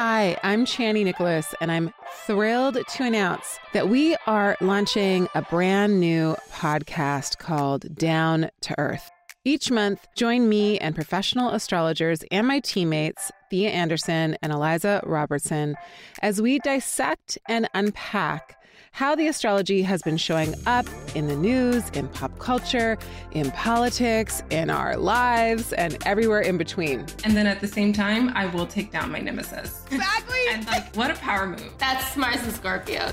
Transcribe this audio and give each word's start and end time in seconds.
Hi, 0.00 0.38
I'm 0.44 0.64
Chani 0.64 1.02
Nicholas, 1.02 1.56
and 1.60 1.72
I'm 1.72 1.92
thrilled 2.24 2.78
to 2.86 3.02
announce 3.02 3.58
that 3.72 3.88
we 3.88 4.16
are 4.28 4.56
launching 4.60 5.26
a 5.34 5.42
brand 5.42 5.98
new 5.98 6.36
podcast 6.52 7.38
called 7.38 7.96
Down 7.96 8.48
to 8.60 8.78
Earth. 8.78 9.10
Each 9.44 9.72
month, 9.72 10.06
join 10.14 10.48
me 10.48 10.78
and 10.78 10.94
professional 10.94 11.50
astrologers 11.50 12.22
and 12.30 12.46
my 12.46 12.60
teammates, 12.60 13.32
Thea 13.50 13.70
Anderson 13.70 14.36
and 14.40 14.52
Eliza 14.52 15.00
Robertson, 15.04 15.74
as 16.22 16.40
we 16.40 16.60
dissect 16.60 17.36
and 17.48 17.68
unpack 17.74 18.54
how 18.92 19.14
the 19.14 19.28
astrology 19.28 19.82
has 19.82 20.02
been 20.02 20.16
showing 20.16 20.54
up 20.66 20.86
in 21.14 21.28
the 21.28 21.36
news, 21.36 21.88
in 21.90 22.08
pop 22.08 22.38
culture, 22.38 22.98
in 23.32 23.50
politics, 23.52 24.42
in 24.50 24.70
our 24.70 24.96
lives, 24.96 25.72
and 25.72 25.96
everywhere 26.06 26.40
in 26.40 26.58
between. 26.58 27.06
And 27.24 27.36
then 27.36 27.46
at 27.46 27.60
the 27.60 27.68
same 27.68 27.92
time, 27.92 28.30
I 28.34 28.46
will 28.46 28.66
take 28.66 28.90
down 28.90 29.10
my 29.10 29.20
nemesis. 29.20 29.84
Exactly. 29.90 30.38
and 30.50 30.66
like, 30.66 30.94
what 30.96 31.10
a 31.10 31.14
power 31.14 31.46
move. 31.46 31.72
That's 31.78 32.16
Mars 32.16 32.42
and 32.42 32.52
Scorpio. 32.52 33.10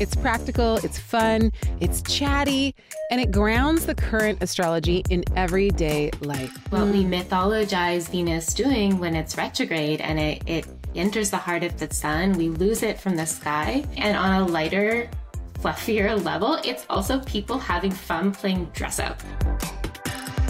It's 0.00 0.16
practical, 0.16 0.78
it's 0.78 0.98
fun, 0.98 1.52
it's 1.80 2.02
chatty, 2.02 2.74
and 3.12 3.20
it 3.20 3.30
grounds 3.30 3.86
the 3.86 3.94
current 3.94 4.42
astrology 4.42 5.04
in 5.08 5.22
everyday 5.36 6.10
life. 6.20 6.50
What 6.72 6.88
we 6.88 7.04
mythologize 7.04 8.10
Venus 8.10 8.52
doing 8.54 8.98
when 8.98 9.14
it's 9.14 9.36
retrograde 9.36 10.00
and 10.00 10.18
it, 10.18 10.42
it 10.48 10.66
enters 10.94 11.30
the 11.30 11.36
heart 11.36 11.62
of 11.62 11.78
the 11.78 11.92
sun, 11.92 12.32
we 12.32 12.48
lose 12.48 12.82
it 12.82 13.00
from 13.00 13.16
the 13.16 13.26
sky. 13.26 13.84
And 13.96 14.16
on 14.16 14.42
a 14.42 14.46
lighter, 14.46 15.08
fluffier 15.54 16.22
level, 16.22 16.58
it's 16.64 16.86
also 16.88 17.20
people 17.20 17.58
having 17.58 17.90
fun 17.90 18.32
playing 18.32 18.66
dress 18.74 18.98
up. 18.98 19.20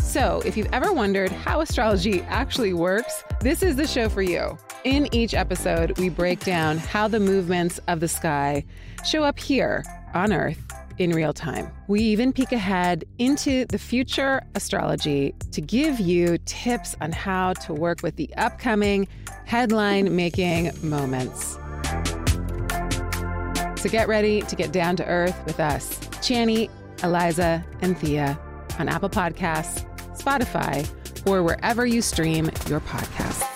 So, 0.01 0.43
if 0.45 0.57
you've 0.57 0.73
ever 0.73 0.93
wondered 0.93 1.33
how 1.33 1.61
astrology 1.61 2.23
actually 2.23 2.73
works, 2.73 3.25
this 3.41 3.62
is 3.62 3.75
the 3.75 3.87
show 3.87 4.09
for 4.09 4.23
you. 4.23 4.57
In 4.84 5.12
each 5.12 5.34
episode, 5.34 5.98
we 5.98 6.09
break 6.09 6.41
down 6.41 6.79
how 6.79 7.09
the 7.09 7.19
movements 7.19 7.81
of 7.89 8.01
the 8.01 8.06
sky 8.09 8.65
show 9.05 9.25
up 9.25 9.39
here 9.39 9.83
on 10.15 10.33
Earth 10.33 10.61
in 10.98 11.11
real 11.11 11.33
time. 11.33 11.70
We 11.89 12.00
even 12.00 12.33
peek 12.33 12.53
ahead 12.53 13.05
into 13.19 13.67
the 13.67 13.78
future 13.78 14.42
astrology 14.55 15.34
to 15.53 15.61
give 15.61 16.00
you 16.00 16.39
tips 16.45 16.97
on 17.00 17.12
how 17.12 17.55
to 17.55 17.73
work 17.73 18.03
with 18.03 18.17
the 18.17 18.33
upcoming 18.37 19.09
headline 19.45 20.15
making 20.15 20.70
moments. 20.83 21.59
So 23.81 23.91
get 23.91 24.09
ready 24.09 24.41
to 24.42 24.56
get 24.56 24.72
down 24.72 24.97
to 24.97 25.05
earth 25.05 25.39
with 25.45 25.61
us, 25.61 25.98
Chani, 26.22 26.70
Eliza, 27.03 27.65
and 27.83 27.98
Thea 27.98 28.39
on 28.78 28.89
Apple 28.89 29.11
Podcasts, 29.11 29.84
Spotify, 30.19 30.89
or 31.27 31.42
wherever 31.42 31.84
you 31.84 32.00
stream 32.00 32.47
your 32.67 32.81
podcasts. 32.81 33.53